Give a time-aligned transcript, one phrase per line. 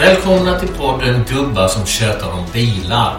[0.00, 3.18] Välkomna till podden Gubbar som tjötar om bilar.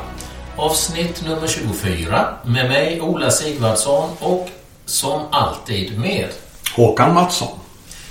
[0.56, 4.50] Avsnitt nummer 24 med mig Ola Sigvardsson och
[4.86, 6.28] som alltid med
[6.76, 7.60] Håkan Mattsson.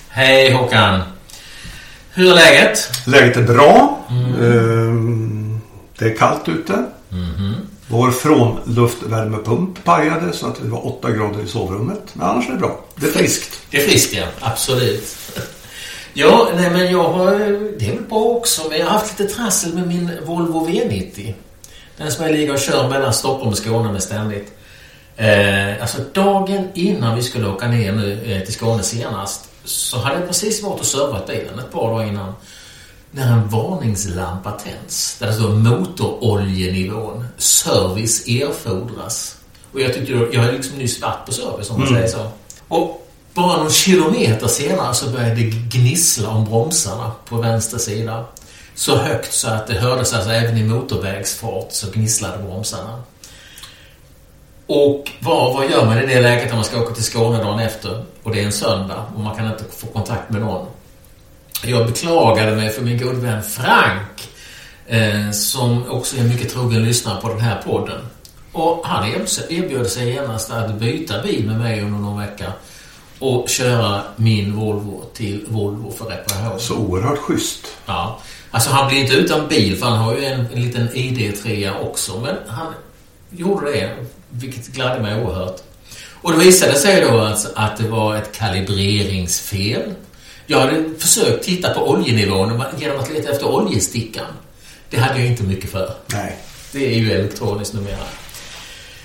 [0.09, 1.01] Hej Håkan!
[2.13, 2.79] Hur är läget?
[3.07, 3.99] Läget är bra.
[4.11, 5.61] Ehm,
[5.99, 6.85] Det är kallt ute.
[7.89, 12.03] Vår frånluftvärmepump pajade så att det var 8 grader i sovrummet.
[12.13, 12.81] Men annars är det bra.
[12.97, 13.61] Det är friskt.
[13.71, 15.17] Det är friskt ja, absolut.
[16.13, 17.31] Ja, nej men jag har...
[17.79, 21.35] Det är väl bra också, men jag har haft lite trassel med min Volvo V90.
[21.97, 24.53] Den som jag ligger och kör mellan Stockholm och Skåne med ständigt.
[25.17, 30.17] Eh, alltså dagen innan vi skulle åka ner nu eh, till Skåne senast så hade
[30.19, 32.35] jag precis varit och servat bilen ett par dagar innan.
[33.11, 35.19] När en varningslampa tänds.
[35.19, 37.25] Där det står motoroljenivån.
[37.37, 39.37] Service erfordras.
[39.73, 42.31] Och jag tyckte då, jag är liksom nyss varit på service om man säger så.
[42.69, 43.00] Och
[43.35, 48.25] bara någon kilometer senare så började det gnissla om bromsarna på vänster sida.
[48.75, 53.03] Så högt så att det hördes alltså även i motorvägsfart så gnisslade bromsarna.
[54.67, 57.59] Och vad, vad gör man i det läget när man ska åka till Skåne dagen
[57.59, 60.67] efter och det är en söndag och man kan inte få kontakt med någon?
[61.65, 64.29] Jag beklagade mig för min gode vän Frank
[64.87, 68.01] eh, som också är en mycket trogen lyssnare på den här podden.
[68.53, 69.09] Och han
[69.49, 72.53] erbjöd sig genast att byta bil med mig under någon vecka
[73.21, 76.61] och köra min Volvo till Volvo för reparation.
[76.61, 77.67] Så oerhört schysst.
[77.87, 78.21] Ja.
[78.51, 82.21] Alltså han blir inte utan bil för han har ju en, en liten ID3 också.
[82.21, 82.75] Men han
[83.31, 83.97] gjorde det,
[84.31, 85.57] vilket gladde mig oerhört.
[86.23, 89.95] Och det visade sig då alltså att det var ett kalibreringsfel.
[90.47, 94.27] Jag hade försökt titta på oljenivån genom att leta efter oljestickan.
[94.91, 95.95] Det hade jag inte mycket för.
[96.07, 96.37] Nej.
[96.73, 97.99] Det är ju elektroniskt numera.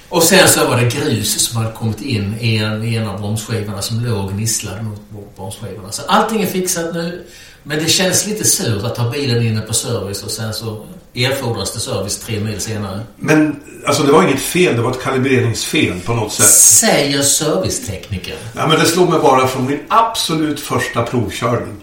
[0.09, 3.19] Och sen så var det grus som hade kommit in i en, i en av
[3.19, 5.91] bromsskivorna som låg och gnisslade mot bromsskivorna.
[5.91, 7.25] Så allting är fixat nu.
[7.63, 11.73] Men det känns lite surt att ha bilen inne på service och sen så erfordras
[11.73, 12.99] det service tre mil senare.
[13.15, 14.75] Men alltså det var inget fel.
[14.75, 16.45] Det var ett kalibreringsfel på något sätt.
[16.45, 18.35] Säger servicetekniker.
[18.55, 21.75] Ja, men det slog mig bara från min absolut första provkörning.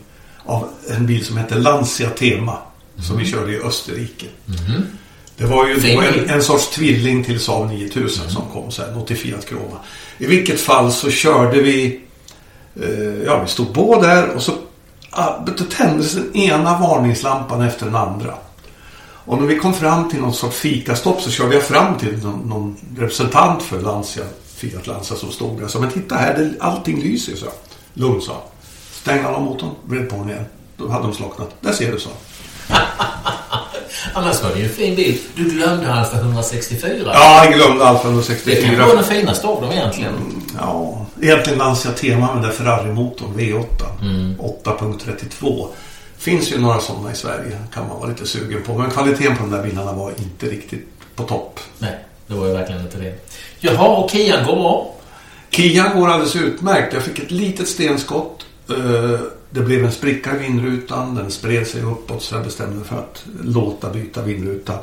[0.44, 2.58] Av en bil som hette Lancia Tema.
[3.08, 4.26] Som vi körde i Österrike.
[5.42, 8.96] Det var ju då en, en sorts tvilling till Saab 9000 som kom sen.
[8.96, 9.76] 84 Croma.
[10.18, 12.00] I vilket fall så körde vi...
[12.82, 14.52] Eh, ja, vi stod på där och så
[15.10, 18.34] ah, då tändes den ena varningslampan efter den andra.
[19.24, 22.40] Och när vi kom fram till någon sorts fikastopp så körde jag fram till någon,
[22.48, 24.24] någon representant för Lancia,
[24.56, 25.68] Fiat Lancia som stod där.
[25.68, 27.46] Så men titta här, det, allting lyser så.
[27.94, 28.42] Lugn sa
[28.92, 30.44] Stängde han av motorn, vred på den igen.
[30.76, 31.54] Då hade de slocknat.
[31.60, 32.10] Där ser du så.
[34.14, 35.18] Annars var det ju en fin bil.
[35.34, 37.10] Du glömde Alfa 164.
[37.14, 38.56] Ja, jag glömde Alfa Det 164.
[38.76, 40.42] kan vara den finaste av dem egentligen.
[40.60, 43.66] Ja, egentligen Lancia Tema med den Ferrari-motorn V8.
[44.64, 45.68] 8.32.
[46.18, 47.58] Finns ju några sådana i Sverige.
[47.74, 48.78] Kan man vara lite sugen på.
[48.78, 51.60] Men kvaliteten på de där bilarna var inte riktigt på topp.
[51.78, 53.14] Nej, det var ju verkligen inte det.
[53.60, 54.94] Jaha, och Kian går bra.
[55.50, 56.94] Kian går alldeles utmärkt.
[56.94, 58.46] Jag fick ett litet stenskott.
[58.70, 59.20] Eh,
[59.52, 61.14] Det blev en spricka i vindrutan.
[61.14, 64.78] Den spred sig uppåt så jag bestämde mig för att låta byta vindruta.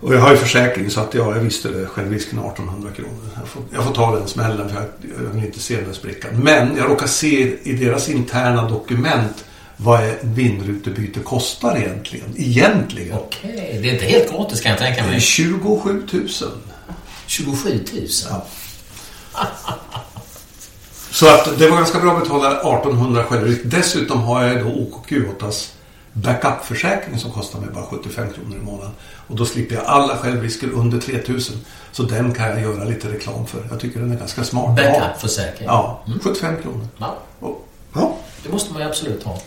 [0.00, 1.86] Och jag har ju försäkring så att ja, jag visste det.
[1.86, 3.28] Självrisken är 1800 kronor.
[3.38, 4.84] Jag får, jag får ta den smällen för jag,
[5.24, 6.30] jag vill inte se den där sprickan.
[6.34, 9.44] Men jag råkar se i deras interna dokument
[9.76, 12.34] vad vindrutebyte kostar egentligen.
[12.36, 13.18] Egentligen.
[13.18, 15.20] Okej, det är inte helt gratis kan jag tänka mig.
[15.20, 16.28] 27 000.
[17.26, 18.06] 27 000.
[18.30, 18.46] Ja.
[21.12, 23.60] Så att det var ganska bra att betala 1800 självrisk.
[23.64, 25.72] Dessutom har jag då OKQ8s
[26.12, 28.92] backupförsäkring som kostar mig bara 75 kronor i månaden.
[29.26, 31.56] Och då slipper jag alla självrisker under 3000.
[31.92, 33.66] Så den kan jag göra lite reklam för.
[33.70, 34.76] Jag tycker den är ganska smart.
[34.76, 35.66] Backupförsäkring.
[35.68, 36.88] Ja, 75 kronor.
[36.98, 38.16] Ja, Och, ja.
[38.42, 39.38] det måste man ju absolut ha.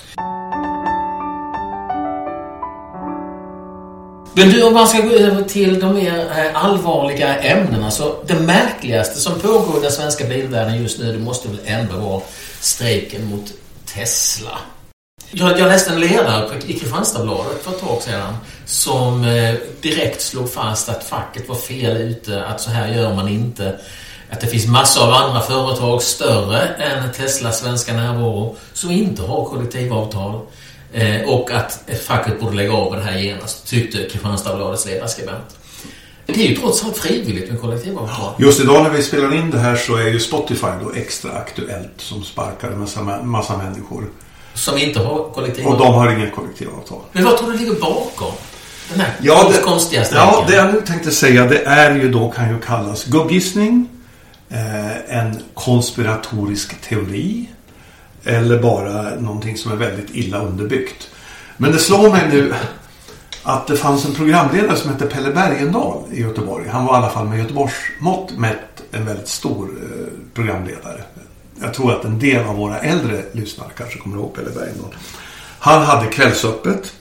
[4.37, 8.39] Men du, om man ska gå över till de mer eh, allvarliga ämnena så det
[8.39, 12.21] märkligaste som pågår i den svenska bilvärlden just nu det måste väl ändå vara
[12.59, 13.53] strejken mot
[13.93, 14.57] Tesla.
[15.31, 20.53] Jag, jag läste en ledare i Kristianstadsbladet för ett tag sedan som eh, direkt slog
[20.53, 23.79] fast att facket var fel ute, att så här gör man inte.
[24.29, 29.45] Att det finns massor av andra företag större än Teslas svenska närvaro som inte har
[29.45, 30.41] kollektivavtal.
[30.95, 35.57] Eh, och att facket borde lägga av det här genast, tyckte Kristianstadsbladets ledarskribent.
[36.25, 38.33] Det är ju trots allt frivilligt med kollektivavtal.
[38.37, 41.91] Just idag när vi spelar in det här så är ju Spotify då extra aktuellt
[41.97, 44.07] som sparkar en massa, massa människor.
[44.53, 45.87] Som inte har Och kollektivavtal.
[45.87, 46.99] de har inget kollektivavtal.
[47.11, 48.31] Men vad tror du ligger bakom?
[48.91, 50.29] Den här Ja, det, konstiga strejken.
[50.33, 53.89] ja, det jag nu tänkte säga det är ju då kan ju kallas gubbgissning.
[54.49, 57.45] Eh, en konspiratorisk teori.
[58.25, 61.09] Eller bara någonting som är väldigt illa underbyggt.
[61.57, 62.53] Men det slår mig nu
[63.43, 66.67] att det fanns en programledare som hette Pelle Bergendahl i Göteborg.
[66.69, 71.03] Han var i alla fall med Göteborgs mått mätt en väldigt stor eh, programledare.
[71.61, 74.95] Jag tror att en del av våra äldre lyssnare kanske kommer ihåg Pelle Bergendahl.
[75.59, 76.93] Han hade kvällsöppet.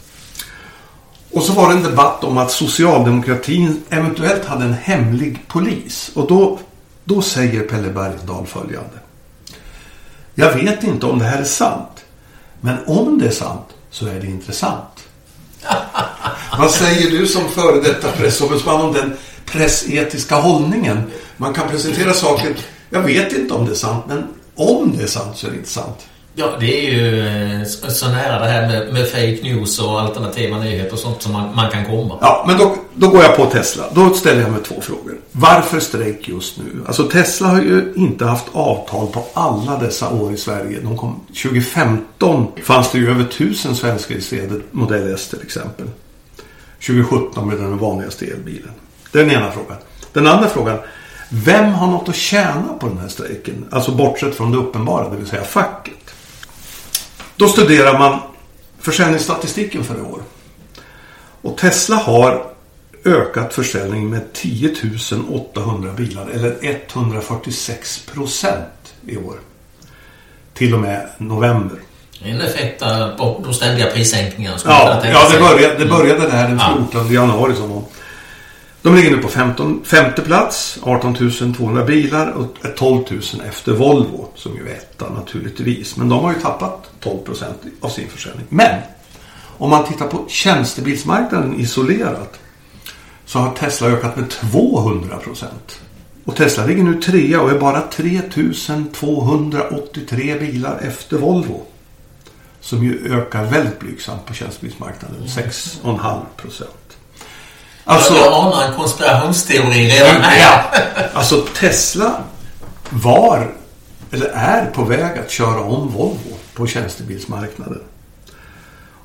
[1.30, 6.10] Och så var det en debatt om att socialdemokratin eventuellt hade en hemlig polis.
[6.14, 6.58] Och då,
[7.04, 8.98] då säger Pelle Bergendahl följande.
[10.34, 12.04] Jag vet inte om det här är sant.
[12.60, 15.08] Men om det är sant så är det intressant.
[16.58, 19.16] Vad säger du som före detta pressombudsman om den
[19.46, 21.02] pressetiska hållningen?
[21.36, 22.56] Man kan presentera saker.
[22.90, 25.56] Jag vet inte om det är sant, men om det är sant så är det
[25.56, 26.06] inte sant.
[26.36, 27.26] Ja, det är ju
[27.60, 31.32] eh, så nära det här med, med fake news och alternativa nyheter och sånt som
[31.32, 32.18] man, man kan komma.
[32.20, 33.84] Ja, men då, då går jag på Tesla.
[33.94, 35.16] Då ställer jag mig två frågor.
[35.32, 36.84] Varför strejk just nu?
[36.86, 40.80] Alltså Tesla har ju inte haft avtal på alla dessa år i Sverige.
[40.80, 45.86] De kom, 2015 fanns det ju över tusen svenskregistrerade Modell S till exempel.
[46.86, 48.70] 2017 blev den vanligaste elbilen.
[49.12, 49.76] Det är den ena frågan.
[50.12, 50.78] Den andra frågan.
[51.28, 53.64] Vem har något att tjäna på den här strejken?
[53.70, 56.03] Alltså bortsett från det uppenbara, det vill säga facket.
[57.36, 58.20] Då studerar man
[58.80, 60.22] försäljningsstatistiken för i år.
[61.42, 62.46] Och Tesla har
[63.04, 64.74] ökat försäljningen med 10
[65.30, 69.34] 800 bilar eller 146 procent i år.
[70.54, 71.78] Till och med november.
[72.22, 74.58] En effekt av de ständiga prissänkningarna.
[74.64, 76.60] Ja, ja det, började, det började där den
[76.90, 77.54] 14 januari.
[77.54, 77.84] Som
[78.84, 81.14] de ligger nu på 15, femte plats, 18
[81.56, 85.96] 200 bilar och 12 000 efter Volvo som ju är etta naturligtvis.
[85.96, 88.46] Men de har ju tappat 12 procent av sin försäljning.
[88.48, 88.80] Men
[89.58, 92.40] om man tittar på tjänstebilsmarknaden isolerat
[93.26, 95.80] så har Tesla ökat med 200 procent.
[96.24, 98.22] Och Tesla ligger nu trea och är bara 3
[98.94, 101.62] 283 bilar efter Volvo.
[102.60, 106.83] Som ju ökar väldigt blygsamt på tjänstebilsmarknaden, 6,5 procent.
[107.84, 110.40] Alltså, jag anar en konspirationsteori redan här.
[110.40, 110.80] Ja,
[111.14, 112.22] alltså Tesla
[112.90, 113.54] var,
[114.10, 117.80] eller är på väg att köra om Volvo på tjänstebilsmarknaden.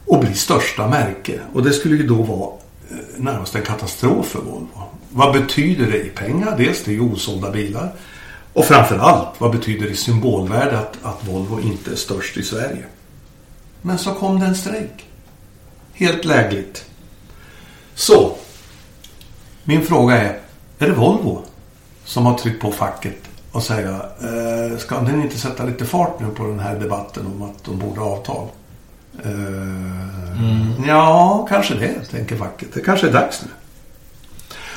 [0.06, 1.40] Och bli största märke.
[1.54, 2.50] Och det skulle ju då vara
[2.92, 4.84] eh, närmast en katastrof för Volvo.
[5.10, 6.58] Vad betyder det i pengar?
[6.58, 7.92] Dels det är ju osålda bilar.
[8.54, 12.86] Och framförallt, vad betyder det i symbolvärde att, att Volvo inte är störst i Sverige?
[13.82, 15.06] Men så kom det en strejk.
[15.94, 16.86] Helt lägligt.
[17.96, 18.36] Så,
[19.70, 20.40] min fråga är,
[20.80, 21.44] är det Volvo
[22.06, 23.18] som har tryckt på facket
[23.52, 23.90] och säga
[24.22, 27.80] eh, ska den inte sätta lite fart nu på den här debatten om att de
[27.80, 28.48] borde ha avtal?
[29.24, 30.74] Eh, mm.
[30.88, 32.68] Ja, kanske det, tänker facket.
[32.74, 33.48] Det kanske är dags nu.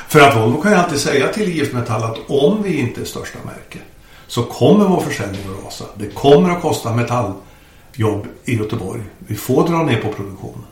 [0.07, 3.05] För att Volvo kan ju alltid säga till IF Metall att om vi inte är
[3.05, 3.79] största märke
[4.27, 5.85] så kommer vår försäljning att rasa.
[5.95, 9.01] Det kommer att kosta metalljobb i Göteborg.
[9.19, 10.65] Vi får dra ner på produktionen.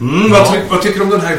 [0.00, 0.38] Mm, ja.
[0.38, 1.38] vad, ty vad tycker du om den här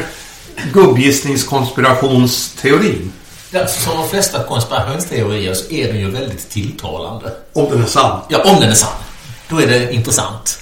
[0.72, 3.12] gubbgissningskonspirationsteorin.
[3.50, 7.32] Ja, som de flesta konspirationsteorier så är den ju väldigt tilltalande.
[7.52, 8.20] Om den är sann?
[8.28, 8.92] Ja, om den är sann.
[9.48, 10.58] Då är det intressant.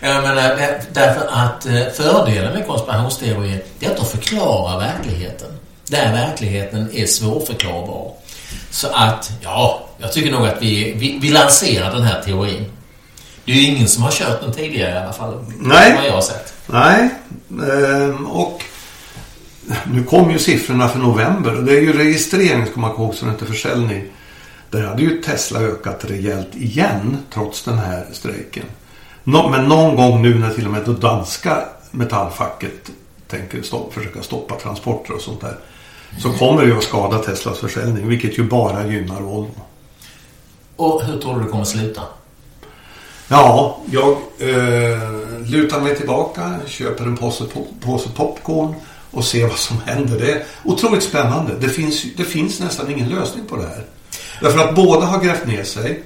[0.00, 0.58] Jag menar,
[0.92, 5.48] därför att eh, fördelen med konspirationsteorier är att de förklarar verkligheten.
[5.86, 8.12] Där verkligheten är svårförklarbar.
[8.70, 12.72] Så att, ja, jag tycker nog att vi, vi, vi lanserar den här teorin.
[13.44, 15.44] Det är ju ingen som har kört den tidigare i alla fall.
[15.58, 15.94] Nej.
[15.94, 16.54] Vad jag har sett.
[16.66, 17.08] Nej.
[17.50, 18.62] Ehm, och
[19.92, 23.24] nu kom ju siffrorna för november och det är ju registrering ska man ihåg så
[23.24, 24.04] det inte försäljning.
[24.70, 28.64] Där hade ju Tesla ökat rejält igen trots den här strejken.
[29.24, 32.90] men någon gång nu när till och med det danska metallfacket
[33.28, 35.58] tänker stopp, försöka stoppa transporter och sånt där.
[36.18, 39.54] Så kommer det ju att skada Teslas försäljning vilket ju bara gynnar Volvo.
[40.76, 42.02] Och hur tror du det kommer att sluta?
[43.28, 45.00] Ja, jag eh,
[45.46, 47.44] lutar mig tillbaka, köper en påse,
[47.80, 48.74] påse popcorn
[49.10, 50.18] och se vad som händer.
[50.18, 51.52] Det är otroligt spännande.
[51.60, 53.84] Det finns, det finns nästan ingen lösning på det här.
[54.40, 56.02] Därför att båda har grävt ner sig.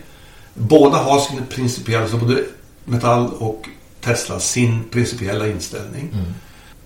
[0.54, 2.44] Båda har sin principiella, alltså både
[2.84, 3.68] Metall och
[4.00, 6.08] Tesla, sin principiella inställning.
[6.12, 6.34] Mm.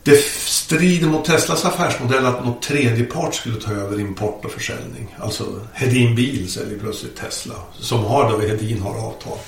[0.03, 5.17] Det strider mot Teslas affärsmodell att något tredje part skulle ta över import och försäljning.
[5.19, 7.55] Alltså Hedin Bil säljer plötsligt Tesla.
[7.81, 9.39] Som har då Hedin har avtal.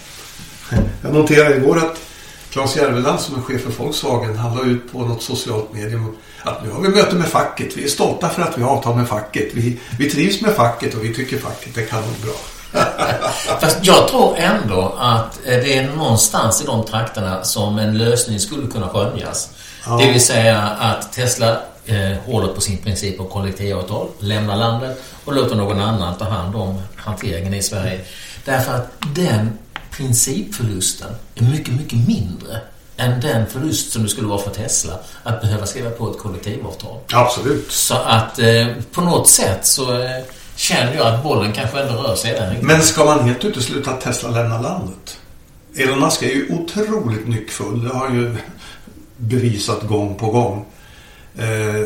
[1.03, 1.99] Jag noterade igår att
[2.51, 6.65] Claes Järveland som är chef för Volkswagen han la ut på något socialt medium att
[6.65, 7.77] nu har vi möte med facket.
[7.77, 9.55] Vi är stolta för att vi har avtal med facket.
[9.55, 12.33] Vi, vi trivs med facket och vi tycker facket är kanonbra.
[13.61, 18.67] Fast jag tror ändå att det är någonstans i de trakterna som en lösning skulle
[18.67, 19.51] kunna skönjas.
[19.87, 19.97] Ja.
[19.97, 25.35] Det vill säga att Tesla eh, håller på sin princip om kollektivavtal, lämnar landet och
[25.35, 28.01] låter någon annan ta hand om hanteringen i Sverige.
[28.45, 29.59] Därför att den
[29.99, 32.61] principförlusten är mycket, mycket mindre
[32.97, 37.01] än den förlust som det skulle vara för Tesla att behöva skriva på ett kollektivavtal.
[37.13, 37.73] Absolut.
[37.73, 40.25] Så att eh, på något sätt så eh,
[40.57, 42.59] känner jag att bollen kanske ändå rör sig där.
[42.63, 45.21] Men ska man helt utesluta att Tesla lämnar landet?
[45.77, 47.85] Elon Musk är ju otroligt nyckfull.
[47.85, 48.37] Det har han ju
[49.17, 50.67] bevisat gång på gång.
[51.39, 51.83] Eh,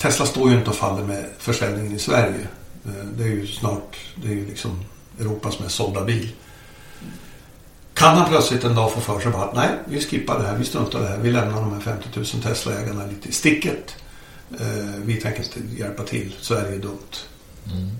[0.00, 2.48] Tesla står ju inte och faller med försäljningen i Sverige.
[2.84, 4.84] Eh, det är ju snart, det är ju liksom
[5.20, 6.32] Europas mest sålda bil.
[7.96, 10.64] Kan han plötsligt en dag få för sig att nej, vi skippar det här, vi
[10.64, 13.94] struntar det här, vi lämnar de här 50 000 Tesla-ägarna lite i sticket.
[14.60, 14.66] Eh,
[15.04, 17.16] vi tänker inte hjälpa till, Sverige är dumt.
[17.72, 17.90] Mm.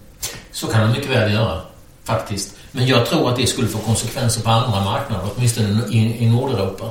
[0.53, 1.61] Så kan han mycket väl göra,
[2.05, 2.57] faktiskt.
[2.73, 6.91] Men jag tror att det skulle få konsekvenser på andra marknader, åtminstone i, i Nordeuropa.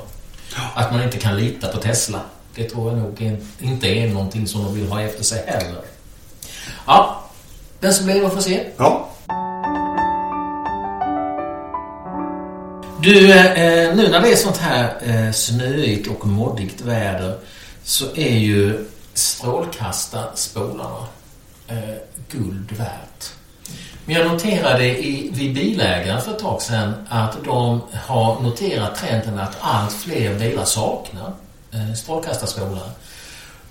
[0.56, 0.62] Ja.
[0.76, 2.20] Att man inte kan lita på Tesla.
[2.56, 5.82] Det tror jag nog inte är någonting som de vill ha efter sig heller.
[6.88, 7.24] Ja,
[7.80, 8.66] den som blir får se.
[8.78, 9.10] Ja.
[13.06, 17.38] Du, eh, nu när det är sånt här eh, snöigt och moddigt väder
[17.84, 21.08] så är ju strålkastarspolarna
[21.68, 21.96] eh,
[22.32, 23.34] guld värt.
[24.06, 29.40] Men jag noterade i, vid Bilägaren för ett tag sedan att de har noterat trenden
[29.40, 31.34] att allt fler bilar saknar
[31.72, 32.90] eh, strålkastarspolar.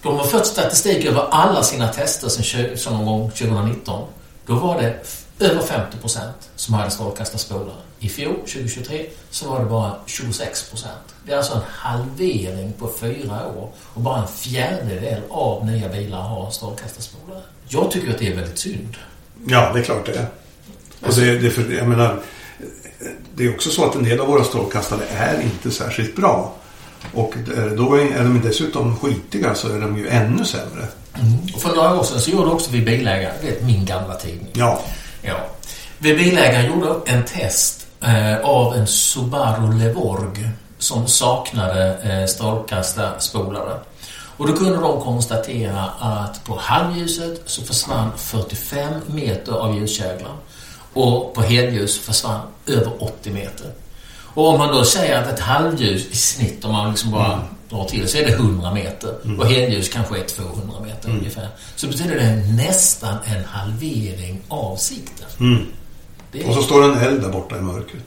[0.03, 4.09] De har fått statistik över alla sina tester sedan, någon gång 2019.
[4.47, 4.97] Då var det
[5.45, 6.21] över 50%
[6.57, 7.84] som hade strålkastarspolare.
[8.05, 11.15] I fjol, 2023, så var det bara 26 procent.
[11.27, 16.21] Det är alltså en halvering på fyra år och bara en fjärdedel av nya bilar
[16.21, 17.43] har strålkastarspolare.
[17.69, 18.97] Jag tycker att det är väldigt synd.
[19.47, 20.27] Ja, det är klart det är.
[21.01, 22.21] Och det, det, för, jag menar,
[23.35, 26.55] det är också så att en del av våra strålkastare är inte särskilt bra.
[27.15, 27.35] Och
[27.77, 30.89] då är de dessutom skitiga så är de ju ännu sämre.
[31.15, 31.55] Mm.
[31.55, 34.49] Och för några år sedan så gjorde också vi bilägare, vet min gamla tidning.
[34.53, 34.83] Ja.
[35.23, 35.37] ja.
[35.99, 37.84] Vi bilägare gjorde en test eh,
[38.43, 43.81] av en Subaru Levorg som saknade eh, strålkastarspolare.
[44.37, 50.37] Och då kunde de konstatera att på halvljuset så försvann 45 meter av ljuskäglan.
[50.93, 53.73] Och på helljus försvann över 80 meter.
[54.35, 57.47] Och om man då säger att ett halvljus i snitt, om man liksom bara mm.
[57.71, 59.15] drar till så är det 100 meter.
[59.25, 59.41] Mm.
[59.41, 61.19] Och helljus kanske är 200 meter mm.
[61.19, 61.49] ungefär.
[61.77, 65.27] Så betyder det nästan en halvering av sikten.
[65.41, 65.67] Mm.
[66.35, 66.49] Är...
[66.49, 68.05] Och så står det en eld där borta i mörkret.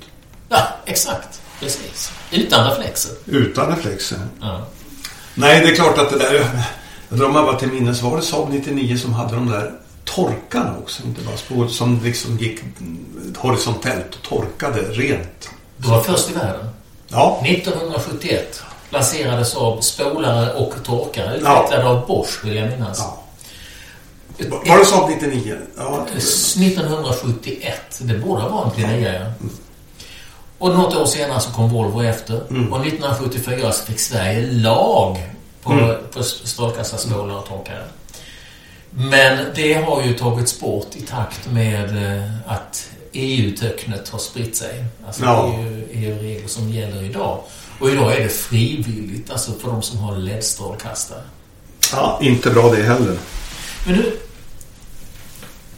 [0.49, 1.41] Ja, exakt.
[1.59, 2.11] Precis.
[2.31, 3.11] Utan reflexer.
[3.25, 4.19] Utan reflexer.
[4.41, 4.65] Ja.
[5.35, 6.63] Nej, det är klart att det där...
[7.09, 8.01] Jag drar mig bara till minnes.
[8.01, 9.71] Var det Saab 99 som hade de där
[10.05, 11.03] torkarna också?
[11.03, 12.59] Inte bara spår som liksom gick
[13.37, 15.49] horisontellt och torkade rent.
[15.77, 16.69] Det var först i världen.
[17.07, 17.41] Ja.
[17.45, 21.89] 1971 lanserades av spolare och torkare utvecklade ja.
[21.89, 22.99] av Bosch vill jag minnas.
[22.99, 23.23] Ja.
[24.37, 25.57] Var det Saab 99?
[25.77, 26.05] Ja.
[26.15, 27.73] 1971.
[27.99, 29.47] Det borde ha varit 99 ja.
[30.57, 32.41] Och något år senare så kom Volvo efter.
[32.49, 32.73] Mm.
[32.73, 35.23] Och 1974 så fick Sverige lag
[35.63, 35.95] på, mm.
[36.13, 37.83] på strålkastarspolare och torkare.
[38.89, 44.85] Men det har ju tagits bort i takt med eh, att EU-töcknet har spritt sig.
[45.07, 45.53] Alltså ja.
[45.91, 47.39] det är ju regler som gäller idag.
[47.79, 51.21] Och idag är det frivilligt, alltså för de som har LED-strålkastare.
[51.91, 53.17] Ja, inte bra det heller.
[53.85, 54.17] Men du,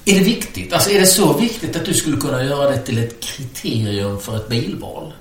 [0.05, 0.73] är det viktigt?
[0.73, 4.35] Alltså är det så viktigt att du skulle kunna göra det till ett kriterium för
[4.35, 5.13] ett bilval?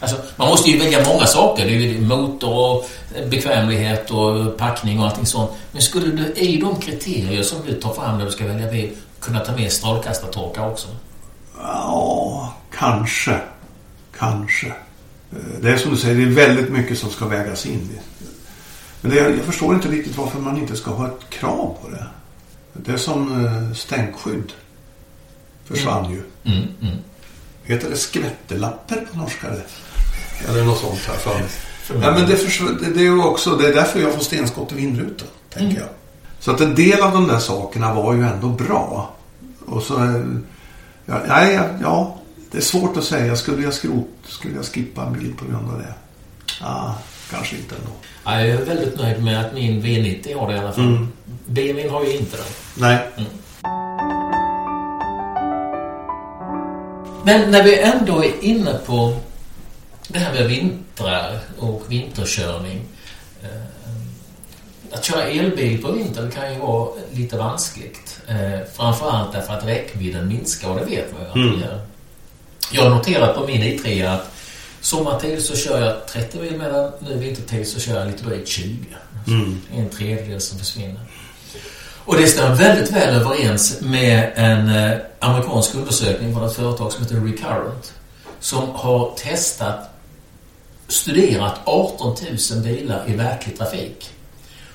[0.00, 1.66] Alltså, man måste ju välja många saker.
[1.66, 2.90] Det är ju motor och
[3.30, 5.50] bekvämlighet och packning och allting sånt.
[5.72, 8.90] Men skulle du i de kriterier som du tar fram när du ska välja bil
[9.20, 10.88] kunna ta med strålkastartorkar också?
[11.58, 13.40] Ja, kanske.
[14.18, 14.66] Kanske.
[14.66, 17.88] Eh, det är som du säger, det är väldigt mycket som ska vägas in.
[19.00, 22.06] Men det, jag förstår inte riktigt varför man inte ska ha ett krav på det.
[22.72, 24.52] Det är som eh, stänkskydd.
[25.64, 26.12] Försvann mm.
[26.12, 26.22] ju.
[26.52, 26.96] Mm, mm.
[27.62, 29.46] Heter det skvättelapper på norska?
[30.48, 31.48] Eller något sånt här för mig.
[32.02, 32.36] Ja, men det,
[32.80, 35.78] det, det, är också, det är därför jag får stenskott i vindrutan, tänker mm.
[35.78, 35.88] jag.
[36.38, 39.14] Så att en del av de där sakerna var ju ändå bra.
[39.66, 40.04] Och så...
[40.04, 40.24] Eh,
[41.06, 42.18] ja, nej, ja,
[42.50, 43.36] det är svårt att säga.
[43.36, 45.94] Skulle jag, skrot, skulle jag skippa en bil på grund av det?
[46.60, 46.98] Ja,
[47.30, 47.90] kanske inte ändå.
[48.24, 50.84] Jag är väldigt nöjd med att min V90 har det i alla fall.
[50.84, 51.08] Mm.
[51.46, 52.42] BMWn har ju inte det.
[52.74, 52.98] Nej.
[53.16, 53.30] Mm.
[57.24, 59.16] Men när vi ändå är inne på
[60.08, 62.80] det här med vintrar och vinterkörning.
[63.42, 63.48] Eh,
[64.92, 68.20] att köra elbil på vintern kan ju vara lite vanskligt.
[68.28, 71.60] Eh, framförallt därför att räckvidden minskar och det vet man ju att det mm.
[71.60, 71.80] gör.
[72.72, 74.32] Jag har noterat på min i3 att
[74.80, 78.76] sommartid så kör jag 30 mil medan nu vintertid så kör jag lite drygt 20.
[79.26, 79.60] Mm.
[79.76, 81.00] En tredjedel som försvinner.
[82.04, 87.02] Och det stämmer väldigt väl överens med en eh, amerikansk undersökning från ett företag som
[87.02, 87.92] heter Recurrent.
[88.40, 89.90] Som har testat
[90.88, 92.16] studerat 18
[92.52, 94.10] 000 bilar i verklig trafik.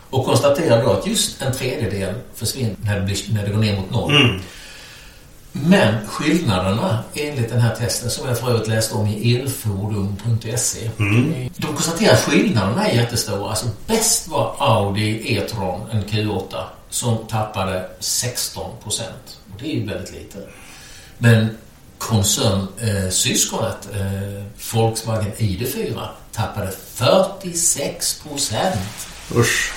[0.10, 3.76] Och konstaterar då att just en tredjedel försvinner när det, blir, när det går ner
[3.76, 4.16] mot noll.
[4.16, 4.42] Mm.
[5.64, 10.90] Men skillnaderna enligt den här testen som jag för övrigt läste om i elfordon.se.
[11.00, 11.50] Mm.
[11.58, 13.50] De konstaterar att skillnaderna är jättestora.
[13.50, 19.40] Alltså bäst var Audi E-tron, en Q8, som tappade 16 procent.
[19.54, 20.38] Och det är ju väldigt lite.
[21.18, 21.58] Men
[21.98, 24.44] koncernsyskonet, eh,
[24.74, 29.74] Volkswagen ID4, tappade 46 procent Usch.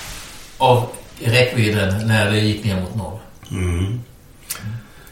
[0.57, 3.19] av räckvidden när det gick ner mot noll.
[3.51, 3.99] Mm.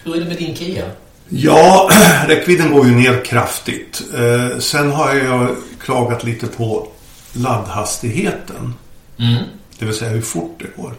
[0.08, 0.86] Hur är det med din Kia?
[1.30, 1.90] Ja,
[2.28, 4.02] räckvidden går ju ner kraftigt.
[4.16, 6.88] Eh, sen har jag klagat lite på
[7.34, 8.74] laddhastigheten.
[9.20, 9.44] Mm.
[9.80, 10.94] Det vill säga hur fort det går.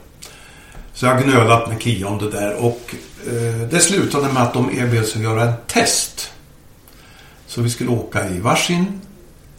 [0.94, 2.94] Så jag har gnölat med Kia om det där och
[3.26, 6.30] eh, det slutade med att de erbjöd sig att göra en test.
[7.46, 9.00] Så vi skulle åka i varsin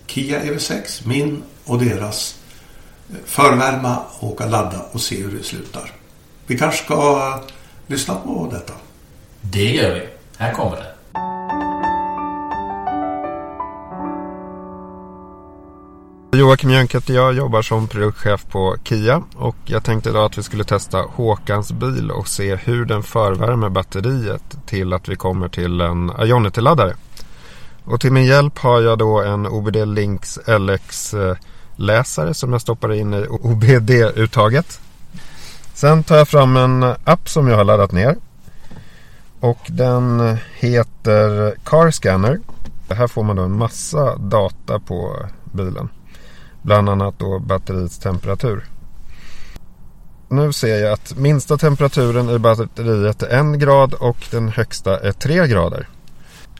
[0.07, 2.35] Kia EV6, min och deras.
[3.09, 5.91] eh, Förvärma, åka ladda och se hur det slutar.
[6.47, 7.33] Vi kanske ska
[7.87, 8.73] lyssna på detta.
[9.51, 10.07] Det gör vi.
[10.37, 10.85] Här kommer det.
[16.37, 20.43] Joakim Jönk heter jag, jobbar som produktchef på Kia och jag tänkte idag att vi
[20.43, 25.81] skulle testa Håkans bil och se hur den förvärmer batteriet till att vi kommer till
[25.81, 26.93] en Ionity-laddare.
[27.83, 33.13] Och till min hjälp har jag då en OBD Links LX-läsare som jag stoppar in
[33.13, 34.79] i OBD-uttaget.
[35.73, 38.15] Sen tar jag fram en app som jag har laddat ner.
[39.39, 42.39] Och den heter Car Scanner.
[42.89, 45.89] Här får man då en massa data på bilen.
[46.61, 48.65] Bland annat då batteriets temperatur.
[50.29, 55.11] Nu ser jag att minsta temperaturen i batteriet är 1 grad och den högsta är
[55.11, 55.87] 3 grader.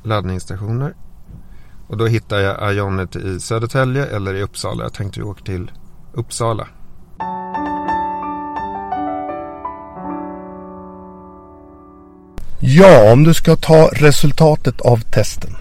[0.03, 0.93] Laddningsstationer.
[1.87, 4.83] Och då hittar jag Ionity i Södertälje eller i Uppsala.
[4.83, 5.71] Jag tänkte vi åker till
[6.13, 6.67] Uppsala.
[12.61, 15.55] Ja, om du ska ta resultatet av testen.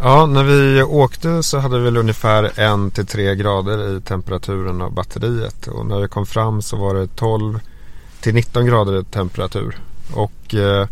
[0.00, 5.66] Ja, när vi åkte så hade vi väl ungefär 1-3 grader i temperaturen av batteriet.
[5.66, 7.60] Och när vi kom fram så var det 12
[8.20, 9.78] till 19 grader i temperatur.
[10.14, 10.88] Och eh,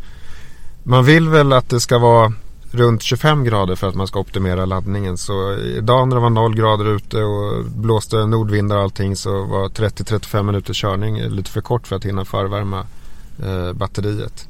[0.82, 2.32] man vill väl att det ska vara
[2.70, 5.18] runt 25 grader för att man ska optimera laddningen.
[5.18, 9.68] Så idag när det var 0 grader ute och blåste nordvindar och allting så var
[9.68, 12.86] 30-35 minuters körning lite för kort för att hinna förvärma
[13.44, 14.48] eh, batteriet.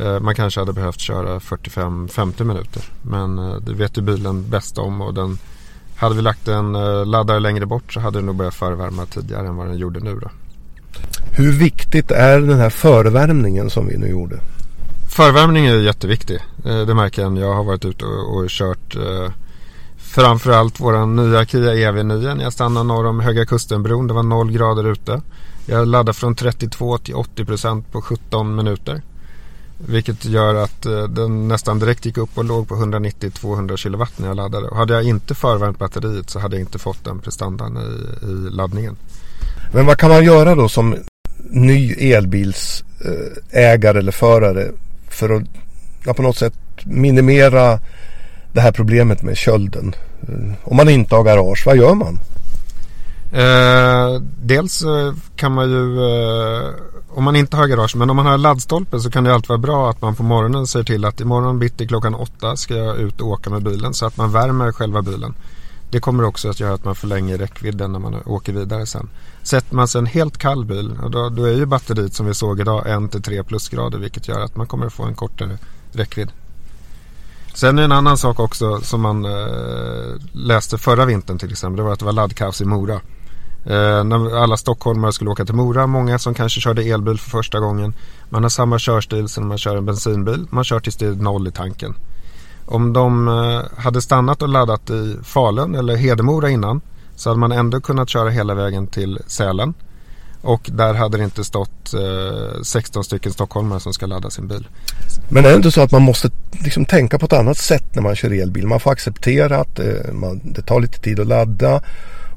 [0.00, 2.82] Eh, Man kanske hade behövt köra 45-50 minuter.
[3.02, 5.00] Men eh, det vet ju bilen bäst om.
[5.00, 5.38] Och den,
[5.96, 9.46] hade vi lagt en eh, laddare längre bort så hade den nog börjat förvärma tidigare
[9.46, 10.20] än vad den gjorde nu.
[10.20, 10.28] Då.
[11.30, 14.40] Hur viktigt är den här förvärmningen som vi nu gjorde?
[15.16, 16.38] Förvärmning är jätteviktig.
[16.62, 18.96] Det märker jag när jag har varit ute och, och kört
[19.96, 22.42] framförallt vår nya Kia EV9.
[22.42, 24.06] Jag stannade norr om Höga Kustenbron.
[24.06, 25.22] Det var 0 grader ute.
[25.66, 29.02] Jag laddade från 32 till 80 procent på 17 minuter.
[29.78, 34.28] Vilket gör att eh, den nästan direkt gick upp och låg på 190-200 kW när
[34.28, 34.68] jag laddade.
[34.68, 38.50] Och hade jag inte förvärmt batteriet så hade jag inte fått den prestandan i, i
[38.50, 38.96] laddningen.
[39.72, 40.96] Men vad kan man göra då som
[41.50, 44.70] ny elbilsägare eh, eller förare
[45.08, 45.42] för att
[46.04, 47.80] ja, på något sätt minimera
[48.52, 49.94] det här problemet med kölden?
[50.28, 52.18] Eh, om man inte har garage, vad gör man?
[53.32, 56.70] Eh, dels eh, kan man ju, eh,
[57.08, 59.58] om man inte har garage, men om man har laddstolpe så kan det alltid vara
[59.58, 63.20] bra att man på morgonen säger till att imorgon bitti klockan åtta ska jag ut
[63.20, 65.34] och åka med bilen så att man värmer själva bilen.
[65.90, 69.08] Det kommer också att göra att man förlänger räckvidden när man åker vidare sen.
[69.42, 72.34] Sätter man sig en helt kall bil, och då, då är ju batteriet som vi
[72.34, 75.58] såg idag 1-3 plusgrader vilket gör att man kommer att få en kortare
[75.92, 76.32] räckvidd.
[77.54, 81.76] Sen är en annan sak också som man eh, läste förra vintern till exempel.
[81.76, 83.00] Det var att det var laddkaos i Mora.
[83.66, 85.86] Eh, när alla stockholmare skulle åka till Mora.
[85.86, 87.94] Många som kanske körde elbil för första gången.
[88.28, 90.46] Man har samma körstil som när man kör en bensinbil.
[90.50, 91.94] Man kör tills det är noll i tanken.
[92.66, 96.80] Om de eh, hade stannat och laddat i Falun eller Hedemora innan
[97.16, 99.74] så hade man ändå kunnat köra hela vägen till Sälen.
[100.42, 104.68] Och där hade det inte stått eh, 16 stycken stockholmare som ska ladda sin bil.
[105.28, 106.30] Men är det inte så att man måste
[106.64, 108.66] liksom tänka på ett annat sätt när man kör elbil?
[108.66, 111.80] Man får acceptera att eh, man, det tar lite tid att ladda.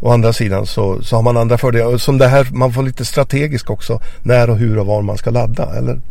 [0.02, 1.98] Å andra sidan så, så har man andra fördelar.
[1.98, 4.02] Som det här, man får lite strategisk också.
[4.24, 5.78] När och hur och var man ska ladda.
[5.78, 6.02] Eller?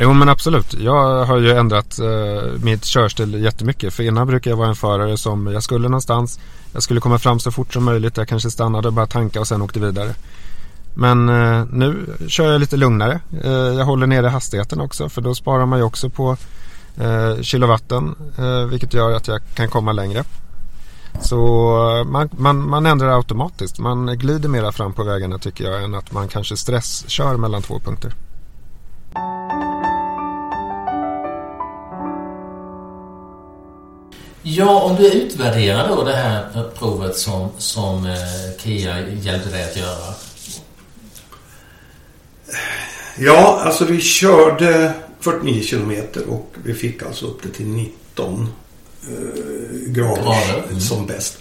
[0.00, 0.74] Jo men absolut.
[0.74, 3.94] Jag har ju ändrat eh, mitt körstil jättemycket.
[3.94, 6.40] För innan brukade jag vara en förare som jag skulle någonstans.
[6.72, 8.16] Jag skulle komma fram så fort som möjligt.
[8.16, 10.14] Jag kanske stannade och bara tanka och sen åkte vidare.
[10.94, 13.20] Men eh, nu kör jag lite lugnare.
[13.44, 15.08] Eh, jag håller nere hastigheten också.
[15.08, 16.36] För då sparar man ju också på
[17.00, 18.14] eh, kilowatten.
[18.38, 20.24] Eh, vilket gör att jag kan komma längre.
[21.20, 21.36] Så
[21.98, 23.78] eh, man, man, man ändrar automatiskt.
[23.78, 27.78] Man glider mera fram på vägarna tycker jag än att man kanske stresskör mellan två
[27.78, 28.14] punkter.
[34.42, 39.76] Ja, om du utvärderar då det här provet som, som eh, Kia hjälpte dig att
[39.76, 40.14] göra.
[43.18, 48.46] Ja, alltså vi körde 49 kilometer och vi fick alltså upp det till 19 eh,
[49.86, 50.80] grader Grader, mm.
[50.80, 51.38] som bäst.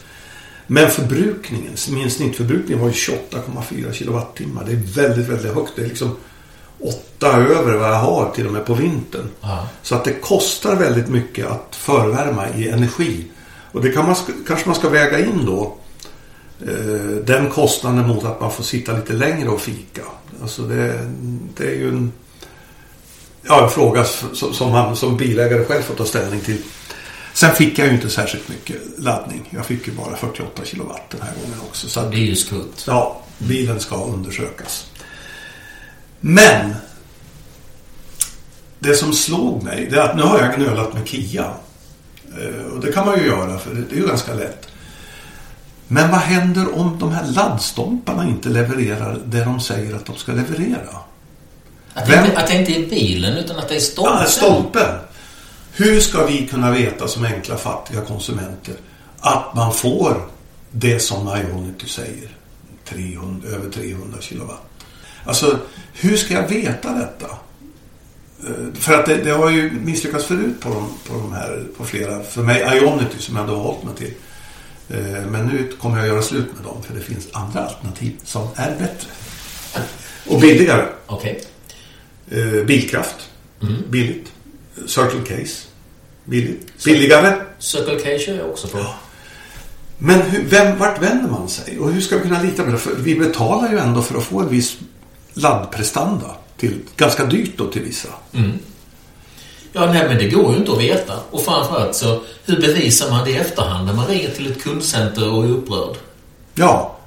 [0.67, 4.63] Men förbrukningen, min snittförbrukning var ju 28,4 kilowattimmar.
[4.65, 5.71] Det är väldigt, väldigt högt.
[5.76, 6.15] Det är liksom
[6.80, 9.30] åtta över vad jag har till och med på vintern.
[9.41, 9.67] Ja.
[9.82, 13.26] Så att det kostar väldigt mycket att förvärma i energi.
[13.71, 14.15] Och det kan man,
[14.47, 15.78] kanske man ska väga in då.
[16.67, 20.02] Eh, den kostnaden mot att man får sitta lite längre och fika.
[20.41, 21.10] Alltså det,
[21.58, 22.12] det är ju en,
[23.41, 26.62] ja, en fråga som, som man som bilägare själv får ta ställning till.
[27.41, 29.45] Sen fick jag ju inte särskilt mycket laddning.
[29.49, 31.89] Jag fick ju bara 48 kilowatt den här gången också.
[31.89, 32.84] Så att, Det är ju skutt.
[32.88, 34.88] Ja, bilen ska undersökas.
[36.19, 36.75] Men
[38.80, 41.51] det som slog mig det är att nu har jag gnölat med Kia.
[42.41, 44.67] Eh, Och det kan man ju göra för det är ju ganska lätt.
[45.88, 50.32] Men vad händer om de här laddstolparna inte levererar det de säger att de ska
[50.32, 50.97] leverera?
[51.93, 54.17] Att det, Vem- inte, att det inte är bilen utan att det är stolpen.
[54.21, 54.95] Ja, stolpen.
[55.74, 58.76] Hur ska vi kunna veta som enkla fattiga konsumenter
[59.20, 60.30] att man får
[60.72, 62.30] det som Ionity säger?
[62.86, 64.62] 300, över 300 kilowatt.
[65.26, 65.60] Alltså,
[65.94, 67.26] hur ska jag veta detta?
[68.48, 71.86] Eh, För att det, det har ju misslyckats förut på de, på de här, på
[71.86, 74.14] flera, för mig Ionity som jag då har hållit mig till.
[74.90, 78.48] Eh, Men nu kommer jag göra slut med dem för det finns andra alternativ som
[78.56, 79.08] är bättre.
[80.28, 80.86] Och billigare.
[81.06, 81.44] Okej.
[82.32, 83.30] Eh, bilkraft.
[83.90, 84.31] Billigt.
[84.88, 85.68] Circle Case.
[86.26, 86.84] Billigt.
[86.84, 87.34] Billigare.
[87.60, 88.86] Circle K kör jag också på.
[89.98, 91.80] Men hur, vem, vart vänder man sig?
[91.80, 92.78] Och hur ska vi kunna lita på det?
[92.78, 94.78] För vi betalar ju ändå för att få en viss
[95.34, 96.36] laddprestanda.
[96.58, 98.10] Till, ganska dyrt då till vissa.
[99.74, 101.14] Ja, nej men det går ju inte att veta.
[101.32, 105.34] Och framförallt så, hur bevisar man det i efterhand när man ringer till ett kundcenter
[105.34, 105.96] och är upprörd?
[106.54, 106.98] Ja.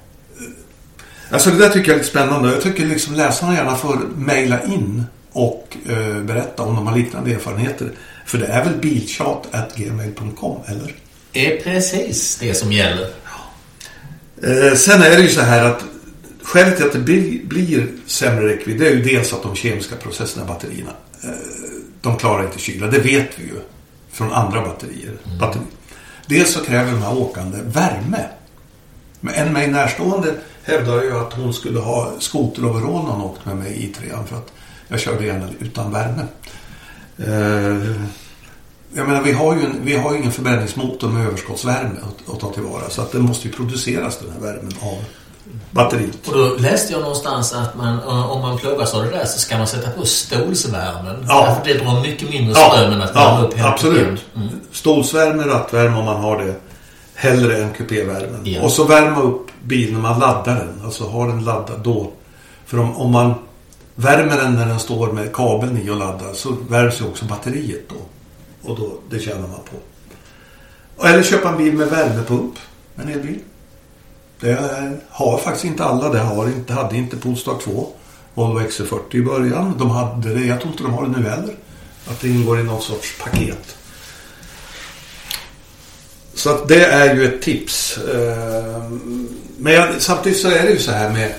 [1.31, 2.51] Alltså det där tycker jag är lite spännande.
[2.51, 5.03] Jag tycker liksom läsarna gärna får mejla in
[5.35, 7.91] och eh, berätta om de har liknande erfarenheter.
[8.25, 10.95] För det är väl biltjat.gmail.com, eller?
[11.31, 13.09] Det är precis det som gäller.
[14.43, 15.83] Eh, sen är det ju så här att
[16.43, 19.95] skälet till att det blir, blir sämre räckvidd det är ju dels att de kemiska
[19.95, 20.91] processerna i batterierna
[21.23, 21.29] eh,
[22.01, 22.87] de klarar inte kyla.
[22.87, 23.59] Det vet vi ju
[24.11, 25.13] från andra batterier.
[25.39, 25.63] Batteri.
[26.25, 28.25] Dels så kräver de här åkande värme.
[29.19, 30.33] Men en mig närstående
[30.65, 34.35] hävdar ju att hon skulle ha skoteroverall när hon åkte med mig i trean för
[34.35, 34.51] att
[34.87, 36.25] jag körde gärna utan värme.
[37.17, 37.91] Eh,
[38.93, 42.39] jag menar, vi har ju, en, vi har ju ingen förbränningsmotor med överskottsvärme att, att
[42.39, 42.89] ta tillvara.
[42.89, 44.97] Så att det måste ju produceras den här värmen av
[45.71, 46.27] batteriet.
[46.27, 49.39] Och då läste jag någonstans att man, eh, om man plågas av det där så
[49.39, 51.25] ska man sätta på stolsvärmen.
[51.27, 51.45] Ja.
[51.45, 54.25] Därför det drar mycket mindre ström än att värma ja upp hela absolut.
[54.35, 54.47] Mm.
[54.71, 56.55] Stolsvärme, rattvärme om man har det.
[57.15, 58.41] Hellre än kupévärmen.
[58.43, 58.61] Ja.
[58.61, 60.85] Och så värma upp bilen när man laddar den.
[60.85, 62.11] Alltså har den laddad då.
[62.65, 63.33] För om, om man
[63.95, 67.89] värmer den när den står med kabeln i och laddar så värms ju också batteriet
[67.89, 67.95] då.
[68.69, 69.77] Och då, det tjänar man på.
[71.07, 72.53] Eller köpa en bil med värmepump.
[72.95, 73.39] En elbil.
[74.39, 74.59] Det
[75.09, 76.09] har faktiskt inte alla.
[76.09, 77.87] Det har inte, hade inte Polestar 2.
[78.33, 79.75] Volvo XC40 i början.
[79.77, 80.45] De hade det.
[80.45, 81.55] Jag tror inte de har det nu heller.
[82.07, 83.74] Att det ingår i någon sorts paket.
[86.35, 87.97] Så att det är ju ett tips.
[87.97, 88.91] Eh,
[89.57, 91.33] men jag, samtidigt så är det ju så här med...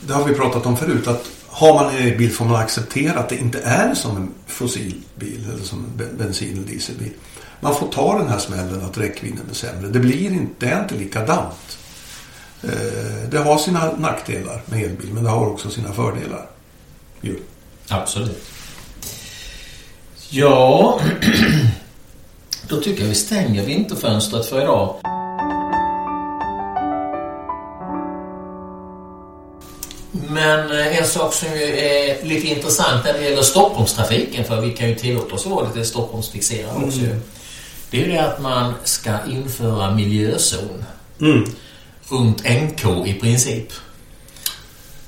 [0.00, 1.08] Det har vi pratat om förut.
[1.08, 5.50] Att har man en bil får man acceptera att det inte är som en fossilbil
[5.52, 7.12] eller som en bensin eller dieselbil.
[7.60, 9.88] Man får ta den här smällen att räckvidden är sämre.
[9.88, 11.78] Det blir inte, det är inte likadant.
[12.62, 16.46] Eh, det har sina nackdelar med elbil men det har också sina fördelar.
[17.20, 17.34] Jo.
[17.88, 18.42] Absolut.
[20.28, 21.00] Ja,
[22.68, 24.96] då tycker jag vi stänger vinterfönstret för idag.
[30.28, 34.70] Men eh, en sak som ju är lite intressant när det gäller Stockholmstrafiken, för vi
[34.70, 37.20] kan ju tillåta oss att vara lite Stockholmsfixerade också ju.
[37.90, 40.84] Det är ju det att man ska införa miljözon
[41.20, 41.44] Mm.
[42.08, 43.72] runt NK i princip.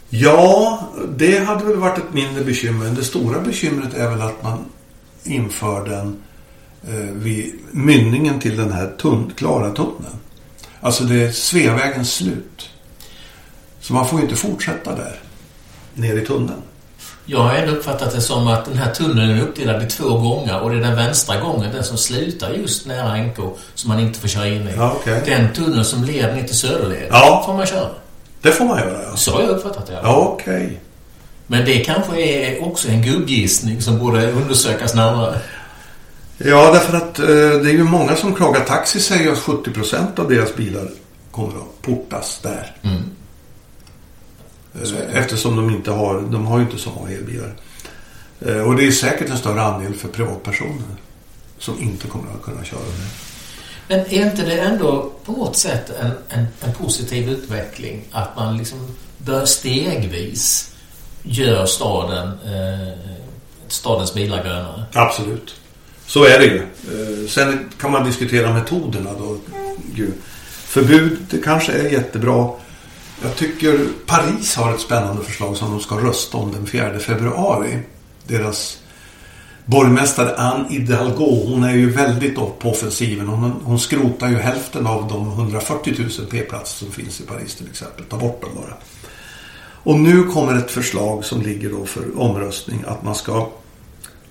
[0.09, 0.81] Ja,
[1.17, 2.87] det hade väl varit ett mindre bekymmer.
[2.91, 4.65] Det stora bekymret är väl att man
[5.25, 6.23] inför den
[7.13, 10.19] vid mynningen till den här tunn, klara tunneln.
[10.81, 12.69] Alltså det är Sveavägens slut.
[13.81, 15.21] Så man får ju inte fortsätta där,
[15.95, 16.63] ner i tunneln.
[17.29, 20.61] Jag har ändå uppfattat det som att den här tunneln är uppdelad i två gånger
[20.61, 23.37] och det är den vänstra gången, den som slutar just nära NK,
[23.75, 24.73] som man inte får köra in i.
[24.77, 25.23] Ja, okej.
[25.27, 27.43] Den tunneln som leder ner till Söderled, Ja.
[27.47, 27.89] får man köra.
[28.43, 29.17] Det får man göra, ja.
[29.17, 29.99] Så har jag uppfattat det.
[30.03, 30.81] Ja, okej.
[31.47, 35.39] Men det kanske är också en gubbgissning som borde undersökas närmare.
[36.39, 38.65] Ja, därför att eh, det är ju många som klagar.
[38.65, 40.89] Taxi säger att 70% av deras bilar
[41.31, 42.77] kommer att portas där.
[42.83, 43.03] Mm.
[44.75, 47.55] Eh, Eftersom de inte har, de har ju inte så många elbilar.
[48.41, 50.83] Eh, Och det är säkert en större andel för privatpersoner
[51.59, 53.07] som inte kommer att kunna köra det.
[53.89, 58.57] Men är inte det ändå på något sätt en, en, en positiv utveckling att man
[58.57, 58.79] liksom
[59.19, 60.75] bör stegvis
[61.23, 62.99] gör staden, eh,
[63.69, 64.85] stadens bilar grönare?
[64.93, 65.55] Absolut.
[66.07, 66.59] Så är det ju.
[66.59, 69.39] Eh, sen kan man diskutera metoderna då.
[69.95, 70.13] Gud.
[70.49, 72.51] Förbud, det kanske är jättebra.
[73.23, 77.79] Jag tycker Paris har ett spännande förslag som de ska rösta om den 4 februari.
[78.27, 78.79] Deras
[79.65, 83.29] borgmästare Anne Hidalgo, hon är ju väldigt på offensiven.
[83.29, 87.67] Hon, hon skrotar ju hälften av de 140 000 p-platser som finns i Paris till
[87.71, 88.05] exempel.
[88.05, 88.75] Ta bort dem bara.
[89.83, 93.49] Och nu kommer ett förslag som ligger då för omröstning att man ska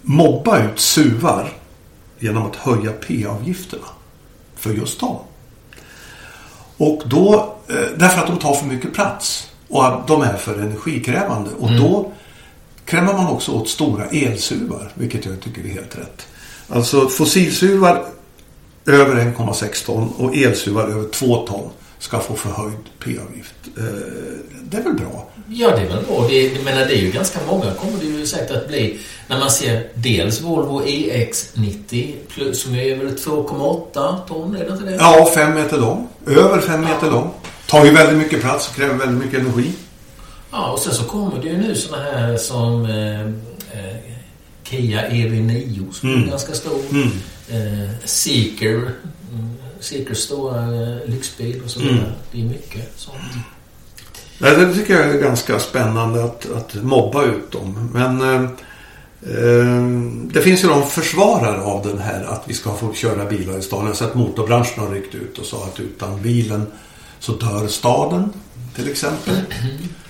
[0.01, 1.53] mobba ut suvar
[2.19, 3.87] genom att höja p-avgifterna
[4.55, 5.17] för just dem.
[6.77, 10.59] Och då, eh, därför att de tar för mycket plats och att de är för
[10.59, 11.49] energikrävande.
[11.59, 12.11] Och då
[12.85, 16.27] kräver man också åt stora elsuvar, vilket jag tycker är helt rätt.
[16.69, 18.05] Alltså fossilsuvar
[18.85, 21.69] över 1,6 ton och elsuvar över 2 ton
[22.05, 23.55] ska få förhöjd p-avgift.
[23.77, 23.83] Eh,
[24.63, 25.29] Det är väl bra?
[25.49, 26.27] Ja, det är väl bra.
[26.29, 28.99] Det, jag menar, det är ju ganska många kommer det ju säkert att bli.
[29.27, 34.83] När man ser dels Volvo EX90 plus, som är väl 2,8 ton, är det inte
[34.85, 34.95] det?
[34.95, 36.07] Ja, fem meter lång.
[36.27, 37.31] Över fem meter lång.
[37.67, 39.71] Tar ju väldigt mycket plats och kräver väldigt mycket energi.
[40.51, 43.21] Ja, och sen så kommer det ju nu såna här som eh,
[43.79, 43.95] eh,
[44.63, 46.29] Kia EV9 som är Mm.
[46.29, 46.79] ganska stor.
[46.91, 47.07] Mm.
[47.49, 48.89] Eh, Seeker.
[49.91, 51.97] Mm, Seekers stora eh, lyxbil och så vidare.
[51.97, 52.11] Mm.
[52.31, 53.17] Det är mycket sånt.
[54.37, 57.89] Nej, Det tycker jag är ganska spännande att, att mobba ut dem.
[57.93, 58.43] Men eh,
[59.35, 59.81] eh,
[60.33, 63.61] det finns ju de försvarare av den här att vi ska få köra bilar i
[63.61, 63.85] staden.
[63.85, 66.67] Jag har sett motorbranschen har ryckt ut och sa att utan bilen
[67.19, 68.33] så dör staden
[68.75, 69.35] till exempel.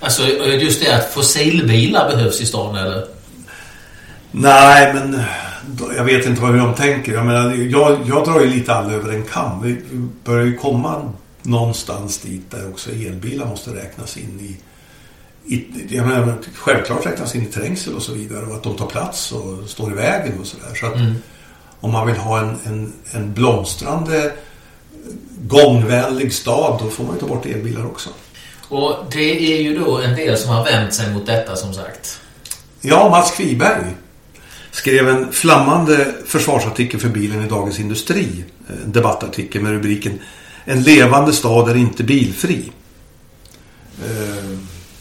[0.00, 0.26] Alltså
[0.60, 3.15] just det att fossilbilar behövs i stan eller?
[4.38, 5.20] Nej, men
[5.96, 7.12] jag vet inte vad hur de tänker.
[7.12, 9.62] Jag, menar, jag, jag drar ju lite alla över en kam.
[9.62, 15.64] Vi vi börjar ju komma någonstans dit där också elbilar måste räknas in i, i
[15.88, 19.32] jag menar, självklart räknas in i trängsel och så vidare och att de tar plats
[19.32, 20.74] och står i vägen och sådär.
[20.74, 21.14] Så att Mm.
[21.80, 24.32] om man vill ha en, en, en blomstrande
[25.38, 28.10] gångvänlig stad då får man ju ta bort elbilar också.
[28.68, 32.20] Och det är ju då en del som har vänt sig mot detta som sagt.
[32.80, 33.84] Ja, Mats Kviberg
[34.86, 38.44] skrev en flammande försvarsartikel för bilen i Dagens Industri.
[38.84, 40.18] En debattartikel med rubriken
[40.64, 42.72] En levande stad är inte bilfri.
[44.04, 44.44] Eh,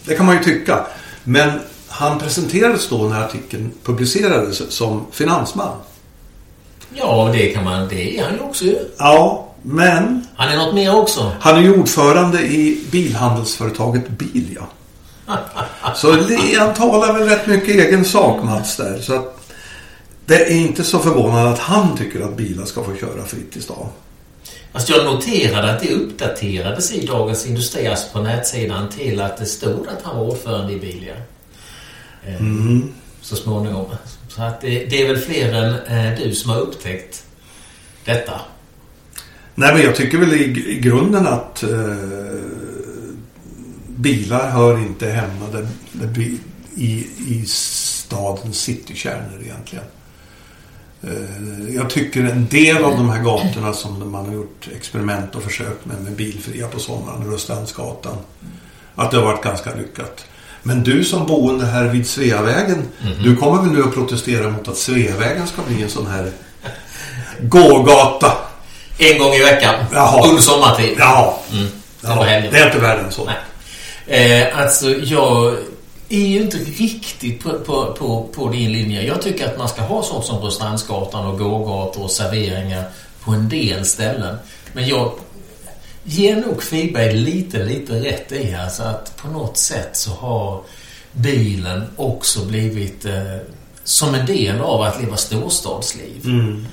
[0.06, 0.86] Det kan man ju tycka.
[1.24, 1.52] Men
[1.88, 5.78] han presenterades då när artikeln publicerades som finansman.
[6.93, 7.88] Ja, det kan man.
[7.88, 8.65] Det är han ju också.
[8.98, 11.32] Ja, men Han är något mer också.
[11.39, 14.63] han är ju ordförande i bilhandelsföretaget Bilia.
[15.95, 16.12] Så
[16.60, 19.00] han talar väl rätt mycket egen sak Mats där.
[19.02, 19.35] Så att
[20.25, 23.61] det är inte så förvånande att han tycker att bilar ska få köra fritt i
[23.61, 23.88] stan.
[24.73, 29.45] Fast jag noterade att det uppdaterades i Dagens Industri, alltså på nätsidan, till att det
[29.45, 31.15] stod att han var ordförande i Bilia.
[32.25, 32.93] Eh, Mm.
[33.21, 33.85] Så småningom.
[34.27, 37.25] Så att det, det är väl fler än eh, du som har upptäckt
[38.05, 38.41] detta.
[39.55, 41.69] Nej men jag tycker väl i, i grunden att eh,
[43.88, 46.21] bilar hör inte hemma där, där
[46.75, 49.85] i, i stadens citykärnor egentligen.
[51.03, 55.43] Eh, jag tycker en del av de här gatorna som man har gjort experiment och
[55.43, 58.17] försök med, med bilfria på sommaren, Rörstrandsgatan,
[58.95, 60.25] att det har varit ganska lyckat.
[60.63, 62.84] Men du som boende här vid Sveavägen,
[63.23, 66.31] du kommer väl nu att protestera mot att Sveavägen ska bli en sån här
[67.41, 68.31] gågata?
[68.97, 69.75] En gång i veckan.
[69.93, 70.27] Jaha.
[70.29, 70.95] Under sommartid.
[70.99, 71.67] Ja, Mm.
[72.01, 72.53] ja Det var helgen.
[72.53, 73.29] det är inte värre än så.
[74.08, 74.41] Nej.
[74.41, 75.55] Eh, alltså, jag
[76.09, 79.01] är ju inte riktigt på, på, på, på din linje.
[79.01, 82.83] Jag tycker att man ska ha sånt som Rörstrandsgatan och gågator och serveringar
[83.23, 84.37] på en del ställen.
[84.73, 85.11] Men jag
[86.03, 90.61] ger nog Kviberg lite, lite rätt i alltså att på något sätt så har
[91.11, 93.37] bilen också blivit eh,
[93.83, 96.25] som en del av att leva storstadsliv.
[96.25, 96.65] Mm.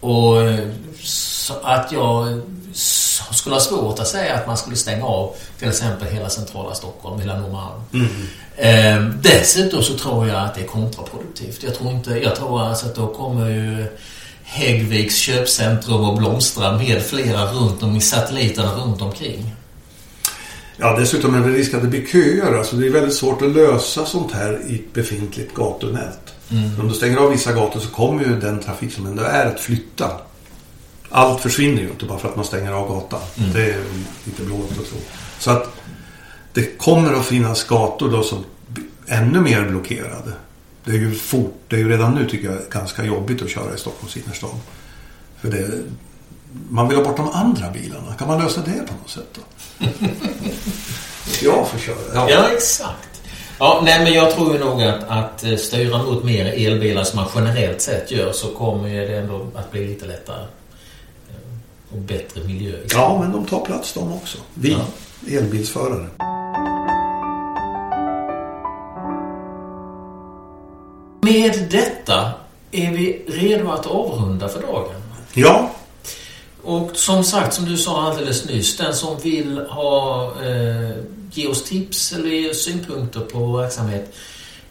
[0.00, 0.68] Och eh,
[1.02, 2.40] så att jag
[2.76, 7.20] skulle ha svårt att säga att man skulle stänga av till exempel hela centrala Stockholm,
[7.20, 7.80] hela Norrmalm.
[7.92, 8.08] Mm.
[8.56, 11.62] Eh, dessutom så tror jag att det är kontraproduktivt.
[11.62, 13.86] Jag tror, inte, jag tror alltså att då kommer ju
[14.42, 19.54] Häggviks köpcentrum att blomstra med flera runt om i satelliterna runt omkring.
[20.76, 22.58] Ja, dessutom är det risk att det blir köer.
[22.58, 26.34] Alltså det är väldigt svårt att lösa sånt här i ett befintligt gatunät.
[26.50, 26.80] Mm.
[26.80, 29.60] Om du stänger av vissa gator så kommer ju den trafik som ändå är att
[29.60, 30.10] flytta.
[31.16, 33.20] Allt försvinner ju inte bara för att man stänger av gatan.
[33.38, 33.52] Mm.
[33.52, 33.82] Det är
[34.24, 34.98] lite blått att tro.
[35.38, 35.68] Så att
[36.52, 40.32] det kommer att finnas gator då som blir ännu mer blockerade.
[40.84, 43.74] Det är ju fort, det är ju redan nu tycker jag ganska jobbigt att köra
[43.74, 44.50] i Stockholms innerstad.
[45.40, 45.70] För det,
[46.70, 48.14] man vill ha bort de andra bilarna.
[48.18, 49.40] Kan man lösa det på något sätt då?
[51.42, 52.30] jag får köra.
[52.30, 53.22] Ja, exakt.
[53.58, 57.16] Ja, nej, men jag tror ju nog att, att eh, styra mot mer elbilar som
[57.16, 60.46] man generellt sett gör så kommer det ändå att bli lite lättare.
[61.90, 62.72] Och bättre miljö.
[62.90, 64.38] Ja, men de tar plats de också.
[64.54, 64.80] Vi Ja.
[65.38, 66.06] elbilsförare.
[71.20, 72.32] Med detta
[72.72, 75.02] är vi redo att avrunda för dagen.
[75.34, 75.70] Ja,
[76.62, 80.90] Och som sagt, som du sa alldeles nyss, den som vill ha, eh,
[81.32, 84.14] ge oss tips eller synpunkter på vår verksamhet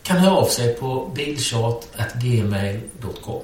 [0.04, 3.42] kan höra av sig på bilchat.gmail.com.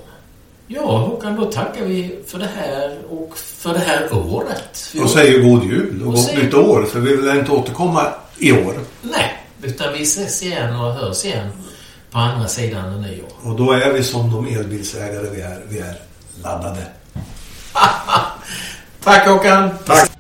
[0.74, 4.94] Ja, Håkan, då tackar vi för det här och för det här året.
[5.04, 6.84] och säger god jul och Och gott säger- nytt år.
[6.84, 8.08] För vi vill inte återkomma
[8.38, 8.74] i år.
[9.02, 11.48] Nej, utan vi ses igen och hörs igen
[12.12, 13.28] på andra sidan nyår.
[13.44, 15.60] Och då är vi som de elbilsägare vi är.
[15.70, 15.96] Vi är
[16.44, 16.86] laddade.
[19.04, 19.70] Tack Håkan!
[19.86, 20.11] Tack!